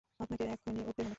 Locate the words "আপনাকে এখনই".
0.19-0.81